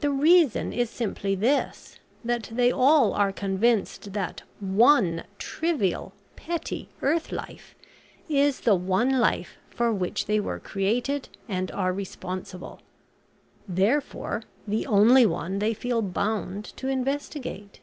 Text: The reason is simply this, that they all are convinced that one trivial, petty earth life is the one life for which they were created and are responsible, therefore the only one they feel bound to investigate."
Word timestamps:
The 0.00 0.08
reason 0.10 0.72
is 0.72 0.88
simply 0.88 1.34
this, 1.34 1.98
that 2.24 2.44
they 2.52 2.72
all 2.72 3.12
are 3.12 3.32
convinced 3.32 4.14
that 4.14 4.44
one 4.60 5.24
trivial, 5.36 6.14
petty 6.36 6.88
earth 7.02 7.30
life 7.32 7.74
is 8.30 8.60
the 8.60 8.74
one 8.74 9.18
life 9.20 9.58
for 9.68 9.92
which 9.92 10.24
they 10.24 10.40
were 10.40 10.58
created 10.58 11.28
and 11.50 11.70
are 11.72 11.92
responsible, 11.92 12.80
therefore 13.68 14.42
the 14.66 14.86
only 14.86 15.26
one 15.26 15.58
they 15.58 15.74
feel 15.74 16.00
bound 16.00 16.64
to 16.78 16.88
investigate." 16.88 17.80